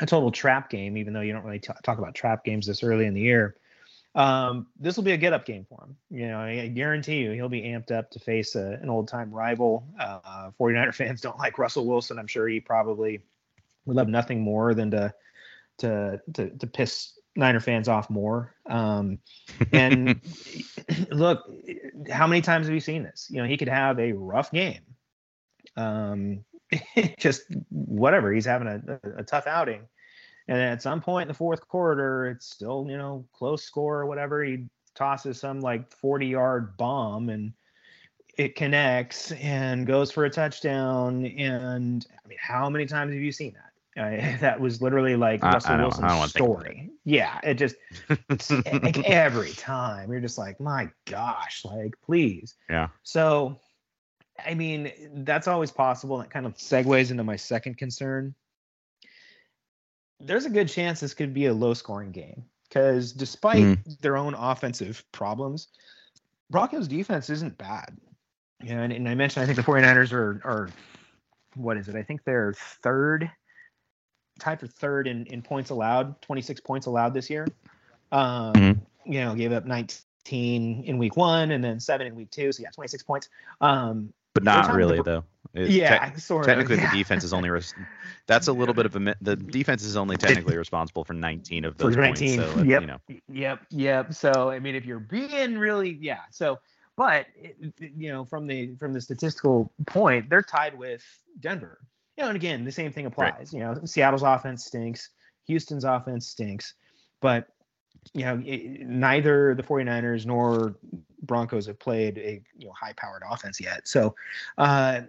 [0.00, 2.82] a total trap game, even though you don't really t- talk about trap games this
[2.82, 3.56] early in the year.
[4.14, 5.96] Um, this will be a get up game for him.
[6.10, 9.30] You know, I guarantee you he'll be amped up to face a, an old time
[9.30, 9.86] rival.
[9.98, 12.18] Uh, 49er fans don't like Russell Wilson.
[12.18, 13.22] I'm sure he probably
[13.86, 15.14] would love nothing more than to
[15.78, 18.54] to to, to piss Niner fans off more.
[18.66, 19.18] Um,
[19.72, 20.20] and
[21.10, 21.50] look,
[22.10, 23.28] how many times have you seen this?
[23.30, 24.82] You know, he could have a rough game.
[25.76, 26.44] Um,
[27.18, 28.32] just whatever.
[28.32, 29.88] He's having a, a, tough outing.
[30.48, 34.06] And at some point in the fourth quarter, it's still, you know, close score or
[34.06, 34.42] whatever.
[34.42, 37.52] He tosses some like 40 yard bomb and
[38.36, 41.26] it connects and goes for a touchdown.
[41.26, 43.72] And I mean, how many times have you seen that?
[43.96, 46.90] Uh, that was literally like Russell I Wilson's story.
[47.04, 47.76] Yeah, it just
[48.48, 52.54] like every time you're just like, my gosh, like please.
[52.70, 52.88] Yeah.
[53.02, 53.58] So,
[54.44, 54.92] I mean,
[55.24, 56.18] that's always possible.
[56.18, 58.34] That kind of segues into my second concern.
[60.20, 64.00] There's a good chance this could be a low scoring game because despite mm.
[64.00, 65.68] their own offensive problems,
[66.50, 67.96] Broncos defense isn't bad.
[68.60, 70.68] And, and I mentioned I think the 49ers are are
[71.54, 71.96] what is it?
[71.96, 73.30] I think they're third
[74.38, 77.46] tied for third in, in points allowed, 26 points allowed this year.
[78.10, 79.12] Um, mm-hmm.
[79.12, 82.52] You know, gave up 19 in week one and then seven in week two.
[82.52, 83.28] So yeah, 26 points.
[83.60, 85.24] Um, but not really the, though.
[85.54, 86.46] It, yeah, te- sort of.
[86.46, 86.90] Technically, yeah.
[86.90, 87.74] the defense is only res-
[88.26, 91.76] that's a little bit of a the defense is only technically responsible for 19 of
[91.76, 92.38] those 19.
[92.38, 92.54] points.
[92.54, 92.98] So, yep, you know.
[93.28, 94.14] yep, yep.
[94.14, 96.20] So I mean, if you're being really, yeah.
[96.30, 96.58] So,
[96.96, 97.26] but
[97.78, 101.04] you know, from the from the statistical point, they're tied with
[101.38, 101.78] Denver
[102.16, 103.32] you know, and again, the same thing applies.
[103.32, 103.52] Right.
[103.52, 105.10] You know, Seattle's offense stinks,
[105.46, 106.74] Houston's offense stinks,
[107.20, 107.48] but
[108.14, 110.74] you know, it, neither the 49ers nor
[111.22, 113.86] Broncos have played a you know high-powered offense yet.
[113.86, 114.14] So
[114.58, 115.02] uh,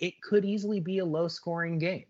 [0.00, 2.06] it could easily be a low-scoring game.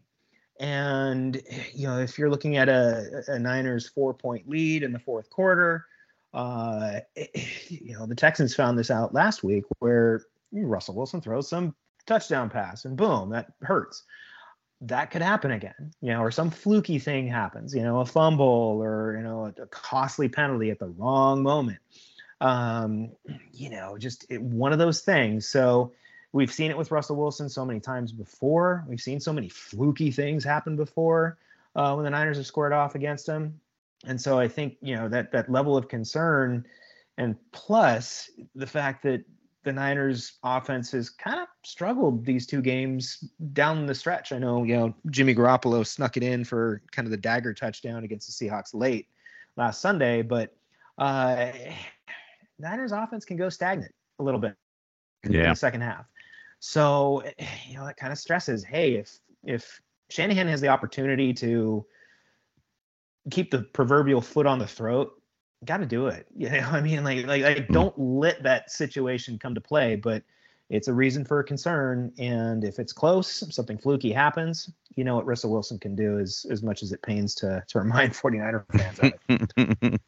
[0.60, 5.28] And you know, if you're looking at a, a Niners four-point lead in the fourth
[5.30, 5.86] quarter,
[6.34, 7.00] uh,
[7.68, 10.22] you know, the Texans found this out last week where
[10.52, 11.74] Russell Wilson throws some
[12.06, 14.04] touchdown pass, and boom, that hurts
[14.80, 18.78] that could happen again, you know, or some fluky thing happens, you know, a fumble
[18.80, 21.78] or, you know, a, costly penalty at the wrong moment.
[22.40, 23.10] Um,
[23.52, 25.48] you know, just it, one of those things.
[25.48, 25.92] So
[26.32, 28.84] we've seen it with Russell Wilson so many times before.
[28.86, 31.38] We've seen so many fluky things happen before
[31.74, 33.60] uh, when the Niners have scored off against him.
[34.06, 36.64] And so I think, you know, that that level of concern
[37.16, 39.24] and plus the fact that
[39.64, 44.32] the Niners offense has kind of struggled these two games down the stretch.
[44.32, 48.04] I know, you know, Jimmy Garoppolo snuck it in for kind of the dagger touchdown
[48.04, 49.08] against the Seahawks late
[49.56, 50.54] last Sunday, but
[50.96, 51.50] uh,
[52.58, 54.54] Niners offense can go stagnant a little bit
[55.28, 55.44] yeah.
[55.44, 56.06] in the second half.
[56.60, 57.22] So,
[57.68, 61.84] you know, that kind of stresses, hey, if if Shanahan has the opportunity to
[63.30, 65.17] keep the proverbial foot on the throat
[65.64, 66.26] got to do it.
[66.36, 67.72] You know, I mean, like, like, like, hmm.
[67.72, 70.22] don't let that situation come to play, but
[70.70, 72.12] it's a reason for concern.
[72.18, 76.46] And if it's close, something fluky happens, you know what Russell Wilson can do as,
[76.50, 79.12] as much as it pains to, to remind 49er fans of
[79.90, 80.00] it.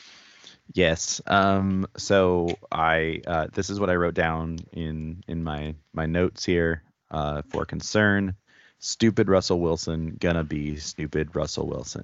[0.72, 1.20] yes.
[1.26, 6.44] Um, so I, uh, this is what I wrote down in, in my, my notes
[6.44, 8.36] here, uh, for concern.
[8.78, 12.02] Stupid Russell Wilson gonna be stupid Russell Wilson.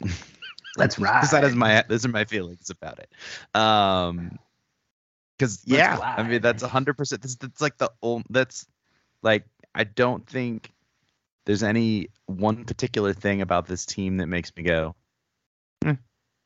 [0.76, 1.28] That's right.
[1.30, 3.10] that is my those are my feelings about it.
[3.58, 4.38] Um,
[5.36, 7.22] because yeah, I mean that's hundred percent.
[7.22, 8.24] That's like the old.
[8.28, 8.66] That's
[9.22, 10.70] like I don't think
[11.46, 14.94] there's any one particular thing about this team that makes me go,
[15.86, 15.94] eh,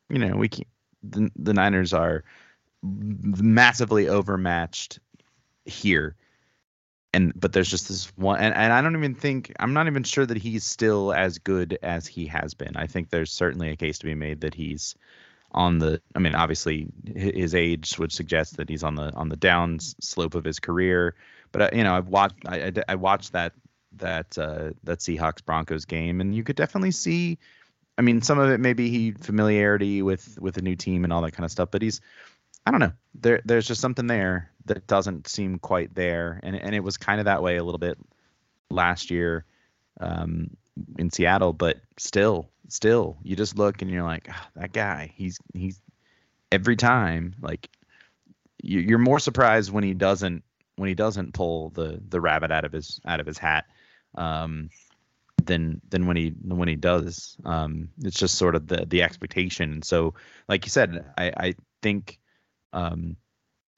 [0.09, 0.65] you know, we can
[1.03, 2.25] the, the Niners are
[2.83, 5.01] massively overmatched
[5.65, 6.17] here
[7.15, 10.03] and but there's just this one and, and i don't even think i'm not even
[10.03, 12.77] sure that he's still as good as he has been.
[12.77, 14.97] I think there's certainly a case to be made that he's
[15.53, 19.37] on the i mean obviously his age would suggest that he's on the on the
[19.37, 21.15] down slope of his career.
[21.53, 23.53] But uh, you know i've watched i, I, I watched that
[23.99, 27.39] that uh that seahawks broncos game and you could definitely see
[27.97, 31.23] i mean some of it maybe he familiarity with with a new team and all
[31.23, 32.01] that kind of stuff but he's
[32.67, 32.93] I don't know.
[33.15, 37.21] There there's just something there that doesn't seem quite there, and and it was kind
[37.21, 37.99] of that way a little bit
[38.71, 39.45] last year
[40.01, 40.57] um,
[40.99, 45.39] in Seattle, but still, still, you just look and you're like, oh, that guy, he's
[45.53, 45.81] he's
[46.53, 47.69] every time like
[48.63, 50.43] you, you're more surprised when he doesn't
[50.77, 53.67] when he doesn't pull the the rabbit out of his out of his hat
[54.17, 54.71] um,
[55.45, 57.37] than than when he when he does.
[57.45, 59.83] Um, it's just sort of the the expectation.
[59.83, 60.15] So,
[60.49, 62.19] like you said, I, I think
[62.73, 63.17] um,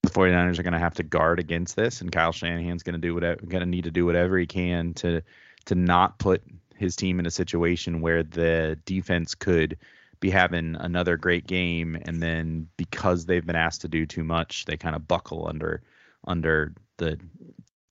[0.07, 3.01] the 49ers are going to have to guard against this, and Kyle Shanahan's going to
[3.01, 5.23] do whatever, going to need to do whatever he can to
[5.67, 6.43] to not put
[6.77, 9.79] his team in a situation where the defense could
[10.21, 14.65] be having another great game, and then because they've been asked to do too much,
[14.65, 15.83] they kind of buckle under
[16.27, 17.19] under the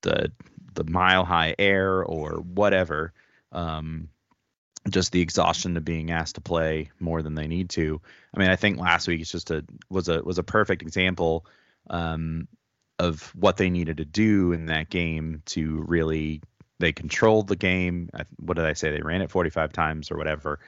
[0.02, 0.32] the
[0.74, 3.14] the mile high air or whatever.
[3.52, 4.10] Um,
[4.90, 8.00] just the exhaustion of being asked to play more than they need to.
[8.36, 11.46] I mean, I think last week it's just a was a was a perfect example
[11.90, 12.48] um,
[13.00, 16.42] of what they needed to do in that game to really
[16.80, 18.10] they controlled the game.
[18.38, 18.92] What did I say?
[18.92, 20.60] They ran it 45 times or whatever.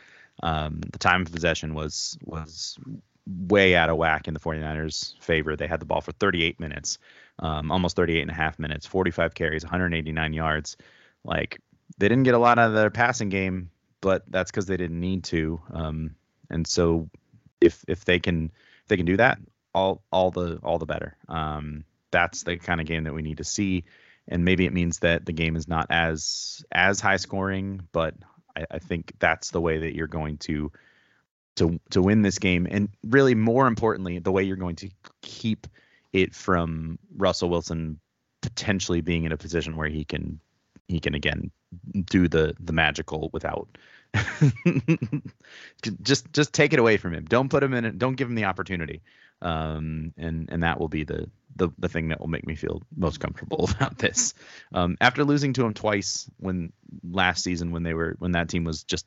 [0.44, 2.78] Um, the time of possession was was
[3.26, 5.56] way out of whack in the 49ers favor.
[5.56, 6.98] They had the ball for 38 minutes,
[7.40, 10.78] um, almost 38 and a half minutes, 45 carries, 189 yards.
[11.24, 11.60] Like
[11.98, 15.00] they didn't get a lot out of their passing game, but that's because they didn't
[15.00, 15.62] need to.
[15.72, 16.16] Um,
[16.50, 17.10] and so
[17.60, 18.52] if if they can
[18.84, 19.40] if they can do that,
[19.78, 21.16] all all the all the better.
[21.30, 23.84] Um, that's the kind of game that we need to see.
[24.28, 28.16] And maybe it means that the game is not as as high scoring, but
[28.56, 30.72] I, I think that's the way that you're going to
[31.58, 34.90] to to win this game, and really more importantly, the way you're going to
[35.22, 35.68] keep
[36.12, 38.00] it from Russell Wilson
[38.42, 40.40] potentially being in a position where he can
[40.88, 41.52] he can again
[42.10, 43.68] do the the magical without
[46.02, 47.26] just just take it away from him.
[47.26, 47.98] Don't put him in it.
[47.98, 49.02] Don't give him the opportunity.
[49.42, 52.82] Um, and and that will be the the the thing that will make me feel
[52.96, 54.34] most comfortable about this.
[54.74, 56.74] Um, after losing to him twice when
[57.04, 59.06] last season when they were when that team was just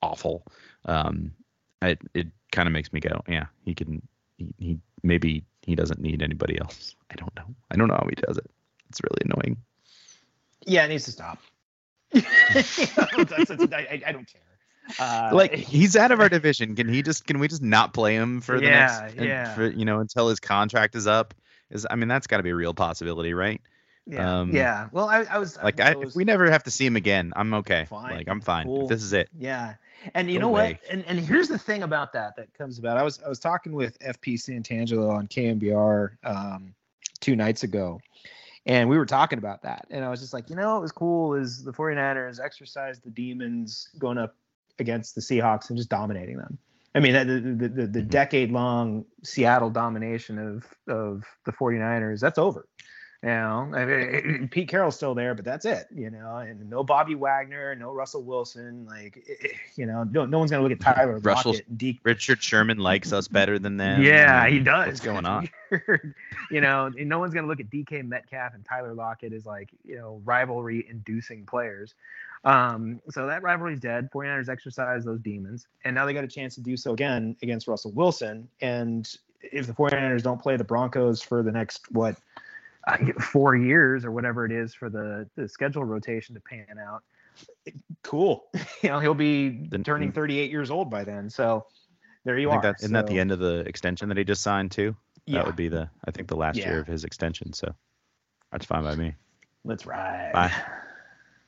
[0.00, 0.44] awful,
[0.84, 1.32] um,
[1.80, 4.02] it it kind of makes me go, yeah, he can
[4.36, 6.94] he, he maybe he doesn't need anybody else.
[7.10, 7.54] I don't know.
[7.70, 8.50] I don't know how he does it.
[8.88, 9.56] It's really annoying.
[10.66, 11.38] Yeah, it needs to stop.
[12.14, 14.42] I, I, don't care.
[14.98, 16.74] Uh, like he's out of our division.
[16.74, 17.26] Can he just?
[17.26, 19.16] Can we just not play him for the yeah, next?
[19.16, 19.54] Yeah.
[19.54, 21.34] For, you know, until his contract is up.
[21.70, 23.60] Is I mean, that's got to be a real possibility, right?
[24.06, 24.40] Yeah.
[24.40, 24.88] Um, yeah.
[24.92, 27.54] Well, I, I was like, I, was, we never have to see him again, I'm
[27.54, 27.86] okay.
[27.88, 28.16] Fine.
[28.16, 28.66] Like, I'm fine.
[28.66, 28.88] Cool.
[28.88, 29.28] This is it.
[29.38, 29.74] Yeah.
[30.14, 30.80] And you Go know away.
[30.82, 30.92] what?
[30.92, 32.96] And and here's the thing about that that comes about.
[32.96, 36.74] I was I was talking with FP Santangelo on KNBR um,
[37.20, 38.00] two nights ago,
[38.66, 39.86] and we were talking about that.
[39.90, 43.10] And I was just like, you know, what was cool is the 49ers exercised the
[43.10, 44.34] demons going up
[44.78, 46.58] against the Seahawks and just dominating them.
[46.94, 48.08] I mean, the, the, the, the mm-hmm.
[48.08, 52.66] decade long Seattle domination of, of the 49ers, that's over.
[53.22, 55.86] You know, I mean, Pete Carroll's still there, but that's it.
[55.94, 58.84] You know, and no Bobby Wagner, no Russell Wilson.
[58.84, 59.24] Like,
[59.76, 61.54] you know, no, no one's gonna look at Tyler Russell.
[61.76, 64.02] De- Richard Sherman likes us better than them.
[64.02, 64.88] Yeah, he does.
[64.88, 65.48] What's going on?
[66.50, 69.94] you know, no one's gonna look at DK Metcalf and Tyler Lockett as like you
[69.94, 71.94] know rivalry-inducing players.
[72.44, 74.10] Um, so that rivalry's dead.
[74.12, 77.68] 49ers exercise those demons, and now they got a chance to do so again against
[77.68, 78.48] Russell Wilson.
[78.60, 79.08] And
[79.40, 82.16] if the 49ers don't play the Broncos for the next what
[82.86, 87.02] uh, four years or whatever it is for the, the schedule rotation to pan out.
[88.02, 88.44] Cool.
[88.82, 91.30] you know, he'll be turning 38 years old by then.
[91.30, 91.66] So
[92.24, 92.62] there you I are.
[92.62, 94.96] That, isn't so, that the end of the extension that he just signed too?
[95.28, 96.70] That would be the, I think the last yeah.
[96.70, 97.52] year of his extension.
[97.52, 97.72] So
[98.50, 99.14] that's fine by me.
[99.64, 100.32] Let's ride.
[100.32, 100.52] Bye.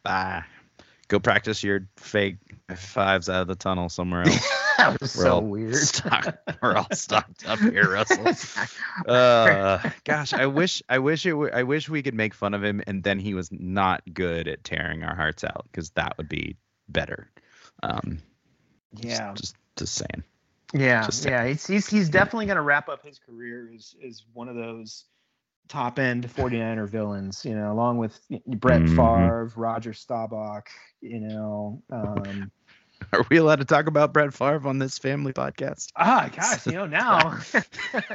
[0.04, 0.44] Bye.
[1.08, 2.36] Go practice your fake
[2.76, 4.48] fives out of the tunnel somewhere else.
[4.78, 5.74] that was we're so weird.
[5.76, 8.26] Stock, we're all stocked up here, Russell.
[9.06, 12.62] Uh, gosh, I wish, I wish it, w- I wish we could make fun of
[12.62, 16.28] him, and then he was not good at tearing our hearts out, because that would
[16.28, 16.56] be
[16.88, 17.28] better.
[17.82, 18.20] Um,
[18.92, 20.22] yeah, just, just, just saying.
[20.72, 21.32] Yeah, just saying.
[21.34, 24.54] yeah, he's, he's he's definitely going to wrap up his career as as one of
[24.54, 25.04] those
[25.68, 28.96] top end 49er villains, you know, along with Brett mm-hmm.
[28.96, 30.68] Favre, Roger Staubach,
[31.00, 31.82] you know.
[31.90, 32.50] Um,
[33.12, 35.88] Are we allowed to talk about Brett Favre on this family podcast?
[35.96, 37.18] Ah, gosh, you know, now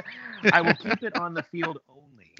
[0.52, 2.34] I will keep it on the field only.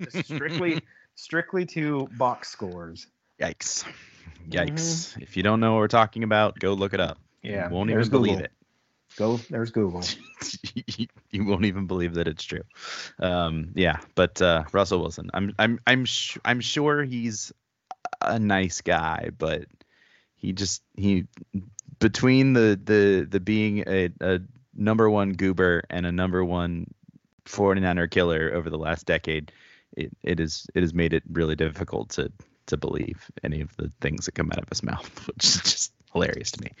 [0.00, 0.82] Just strictly
[1.14, 3.06] strictly to box scores.
[3.40, 3.84] Yikes.
[4.48, 4.72] Yikes.
[4.72, 5.22] Mm-hmm.
[5.22, 7.18] If you don't know what we're talking about, go look it up.
[7.42, 7.68] Yeah.
[7.68, 8.20] You won't even Google.
[8.20, 8.52] believe it.
[9.16, 10.02] Go there's Google.
[11.30, 12.62] you won't even believe that it's true.
[13.20, 17.52] Um, yeah, but uh, Russell Wilson, I'm I'm I'm sh- I'm sure he's
[18.20, 19.66] a nice guy, but
[20.36, 21.26] he just he
[21.98, 24.40] between the the the being a, a
[24.74, 26.86] number one goober and a number one
[27.46, 29.52] 49er killer over the last decade,
[29.96, 32.32] it, it is it has made it really difficult to
[32.66, 35.92] to believe any of the things that come out of his mouth, which is just
[36.12, 36.72] hilarious to me.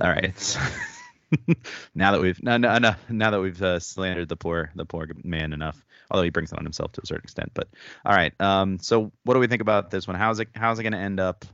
[0.00, 0.58] All right.
[1.94, 5.08] now that we've no, no, no, now that we've uh, slandered the poor the poor
[5.22, 7.50] man enough, although he brings it on himself to a certain extent.
[7.54, 7.68] But
[8.04, 10.16] all right, um, so what do we think about this one?
[10.16, 11.44] How's it how's it going to end up?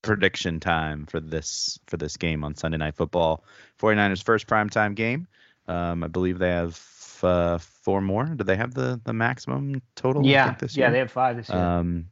[0.00, 3.44] Prediction time for this for this game on Sunday Night Football.
[3.80, 5.26] 49ers first primetime game.
[5.66, 6.80] Um, I believe they have
[7.22, 8.24] uh, four more.
[8.24, 10.24] Do they have the the maximum total?
[10.24, 10.90] Yeah, yeah, year?
[10.90, 11.58] they have five this year.
[11.58, 12.06] Um,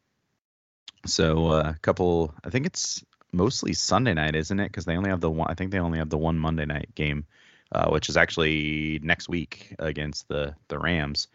[1.06, 2.34] so uh, a couple.
[2.44, 4.68] I think it's mostly Sunday night, isn't it?
[4.68, 5.50] Because they only have the one.
[5.50, 7.24] I think they only have the one Monday night game,
[7.72, 11.28] uh, which is actually next week against the the Rams.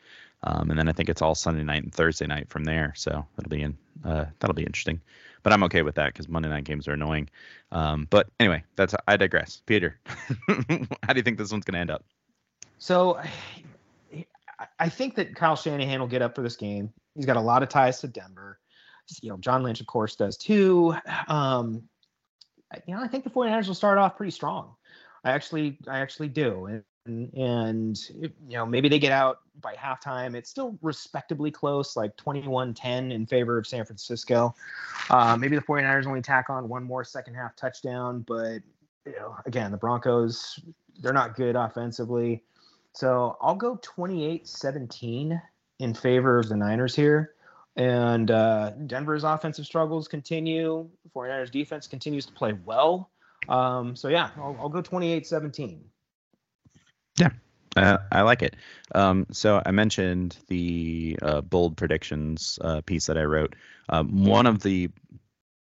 [0.44, 2.94] Um, and then I think it's all Sunday night and Thursday night from there.
[2.96, 3.78] So that'll be in.
[4.04, 5.00] Uh, that'll be interesting.
[5.44, 7.30] But I'm okay with that because Monday night games are annoying.
[7.72, 9.62] Um, but anyway, that's I digress.
[9.66, 10.00] Peter,
[10.48, 12.04] how do you think this one's gonna end up?
[12.78, 13.20] So
[14.80, 16.92] I think that Kyle Shanahan will get up for this game.
[17.16, 18.60] He's got a lot of ties to Denver.
[19.22, 20.96] You know, John Lynch, of course, does too.
[21.28, 21.84] Um,
[22.88, 24.76] you know, I think the 49ers will start off pretty strong.
[25.24, 26.82] I actually, I actually do.
[27.06, 30.36] And, and you know, maybe they get out by halftime.
[30.36, 34.56] It's still respectably close, like 21-10 in favor of San Francisco.
[35.10, 38.62] Uh, maybe the 49ers only tack on one more second half touchdown, but
[39.06, 40.60] you know, again, the Broncos,
[41.02, 42.44] they're not good offensively.
[42.94, 45.42] So I'll go 28 17
[45.80, 47.34] in favor of the Niners here.
[47.76, 50.90] And uh, Denver's offensive struggles continue.
[51.16, 53.10] 49ers defense continues to play well.
[53.48, 55.84] Um, so yeah, I'll, I'll go 28 17.
[57.76, 58.56] Uh, I like it.
[58.94, 63.56] Um, so I mentioned the uh, bold predictions uh, piece that I wrote.
[63.88, 64.90] Um, one of the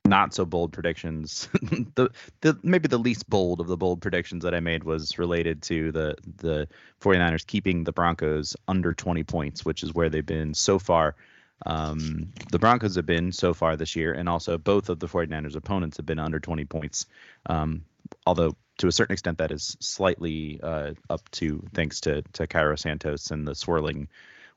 [0.07, 1.49] not so bold predictions,
[1.97, 2.11] the
[2.43, 5.91] the maybe the least bold of the bold predictions that I made was related to
[5.91, 6.69] the the
[7.01, 11.17] 49ers keeping the Broncos under 20 points, which is where they've been so far.
[11.65, 15.57] Um, the Broncos have been so far this year, and also both of the 49ers
[15.57, 17.07] opponents have been under 20 points.
[17.47, 17.85] Um,
[18.27, 22.77] although to a certain extent that is slightly uh, up to thanks to to Cairo
[22.77, 24.09] Santos and the swirling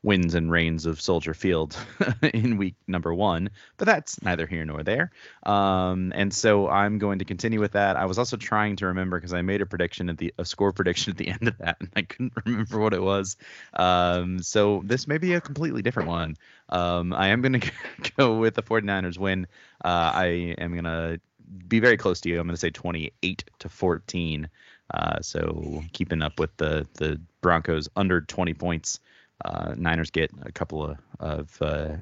[0.02, 1.76] winds and rains of Soldier Field
[2.34, 5.10] in week number one, but that's neither here nor there.
[5.42, 7.96] Um, and so I'm going to continue with that.
[7.96, 10.72] I was also trying to remember because I made a prediction at the a score
[10.72, 13.36] prediction at the end of that, and I couldn't remember what it was.
[13.74, 16.36] Um, so this may be a completely different one.
[16.70, 17.70] Um, I am going to
[18.16, 19.46] go with the 49ers win.
[19.84, 21.20] Uh, I am going to
[21.68, 22.40] be very close to you.
[22.40, 24.48] I'm going to say 28 to 14.
[24.92, 29.00] Uh, so keeping up with the the Broncos under 20 points.
[29.44, 31.96] Uh, Niners get a couple of of uh,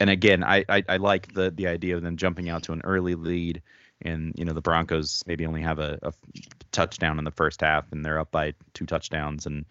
[0.00, 2.82] and again, I, I I like the the idea of them jumping out to an
[2.84, 3.62] early lead,
[4.02, 6.12] and you know the Broncos maybe only have a, a
[6.72, 9.64] touchdown in the first half, and they're up by two touchdowns, and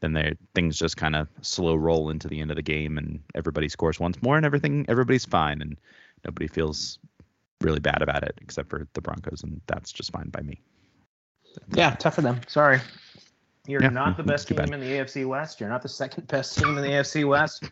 [0.00, 3.20] then they things just kind of slow roll into the end of the game, and
[3.34, 5.76] everybody scores once more, and everything everybody's fine, and
[6.24, 6.98] nobody feels
[7.60, 10.60] really bad about it except for the Broncos, and that's just fine by me.
[11.74, 12.40] Yeah, tough for them.
[12.46, 12.80] Sorry.
[13.68, 14.70] You're Yeah, not the mm, best team bad.
[14.72, 15.60] in the AFC West.
[15.60, 17.64] You're not the second best team in the AFC West.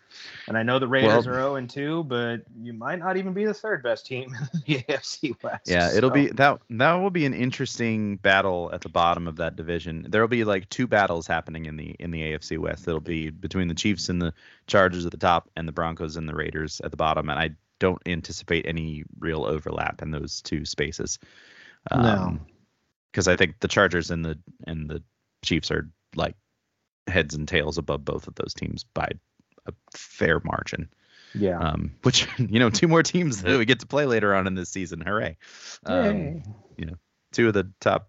[0.48, 3.32] And I know the Raiders Well- are 0 and 2, but you might not even
[3.32, 5.68] be the third best team in the AFC West.
[5.68, 9.36] Yeah, it'll So- be that that will be an interesting battle at the bottom of
[9.36, 10.06] that division.
[10.08, 12.86] There'll be like two battles happening in the in the AFC West.
[12.88, 14.34] It'll be between the Chiefs and the
[14.66, 17.28] Chargers at the top and the Broncos and the Raiders at the bottom.
[17.28, 21.18] And I don't anticipate any real overlap in those two spaces.
[21.94, 22.38] No.
[23.12, 25.02] because I think the Chargers and the and the
[25.44, 26.34] Chiefs are like
[27.06, 29.08] heads and tails above both of those teams by
[29.66, 30.88] a fair margin.
[31.34, 31.58] Yeah.
[31.58, 34.54] Um, which you know, two more teams that we get to play later on in
[34.54, 35.00] this season.
[35.00, 35.36] Hooray!
[35.84, 36.42] Um,
[36.76, 36.94] you know,
[37.32, 38.08] two of the top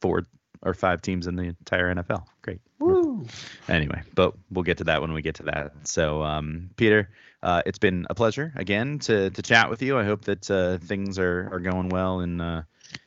[0.00, 0.24] four
[0.62, 2.24] or five teams in the entire NFL.
[2.42, 2.60] Great.
[2.78, 3.26] Woo.
[3.68, 5.72] Anyway, but we'll get to that when we get to that.
[5.84, 7.10] So, um, Peter,
[7.42, 9.98] uh, it's been a pleasure again to to chat with you.
[9.98, 12.62] I hope that uh, things are are going well in uh,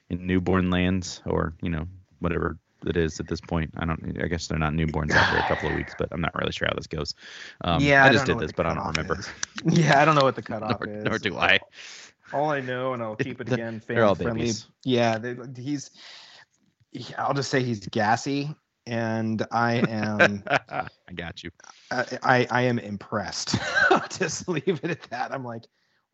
[0.10, 1.88] in newborn lands, or you know,
[2.20, 3.72] whatever it is at this point.
[3.78, 4.18] I don't.
[4.22, 6.68] I guess they're not newborns after a couple of weeks, but I'm not really sure
[6.68, 7.14] how this goes.
[7.64, 9.20] Um, yeah, I I just did this, but I don't remember.
[9.20, 9.30] is.
[9.66, 11.04] Yeah, I don't know what the cutoff Nor, is.
[11.06, 11.60] nor do I.
[12.34, 14.42] All I know, and I'll keep it They're- again, they're all friendly.
[14.42, 14.68] babies.
[14.84, 15.92] Yeah, they, he's.
[17.18, 18.54] I'll just say he's gassy,
[18.86, 20.44] and I am.
[20.70, 21.52] I got you.
[21.92, 23.56] I, I I am impressed.
[23.92, 25.34] I'll just leave it at that.
[25.34, 25.64] I'm like,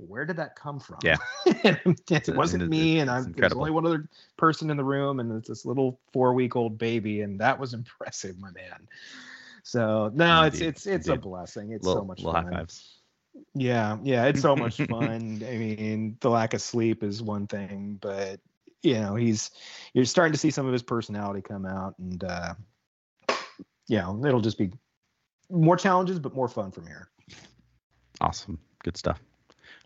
[0.07, 0.99] where did that come from?
[1.03, 1.17] Yeah.
[1.45, 5.47] it wasn't me, and I'm there's only one other person in the room, and it's
[5.47, 8.87] this little four week old baby, and that was impressive, my man.
[9.63, 11.21] So no, it's Indeed, it's it's a indeed.
[11.21, 11.71] blessing.
[11.71, 12.67] It's little, so much fun.
[13.53, 15.43] Yeah, yeah, it's so much fun.
[15.47, 18.39] I mean, the lack of sleep is one thing, but
[18.81, 19.51] you know, he's
[19.93, 22.53] you're starting to see some of his personality come out, and uh,
[23.87, 24.71] you know, it'll just be
[25.49, 27.09] more challenges, but more fun from here.
[28.19, 28.59] Awesome.
[28.83, 29.21] Good stuff.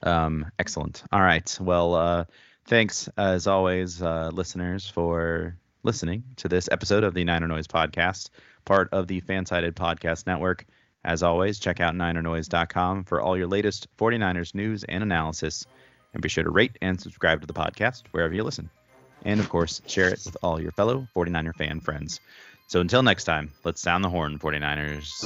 [0.04, 1.04] Um, excellent.
[1.12, 1.58] All right.
[1.60, 2.26] Well, uh,
[2.66, 8.30] thanks as always, uh, listeners, for listening to this episode of the Niner Noise podcast,
[8.66, 10.66] part of the Fansided Podcast Network.
[11.04, 15.66] As always, check out ninernoise.com for all your latest 49ers news and analysis.
[16.14, 18.70] And be sure to rate and subscribe to the podcast wherever you listen.
[19.24, 22.20] and of course, share it with all your fellow 49er fan friends.
[22.68, 25.26] So until next time, let's sound the horn, 49ers.